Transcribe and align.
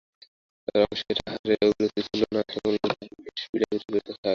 রমেশের 0.73 1.17
আহারে 1.25 1.53
অভিরুচি 1.65 2.01
ছিল 2.07 2.21
না, 2.35 2.41
হেমনলিনী 2.51 2.79
তাহাকে 2.83 3.15
বিশেষ 3.25 3.45
পীড়াপীড়ি 3.51 3.83
করিয়া 3.85 4.03
খাওয়াইল। 4.05 4.27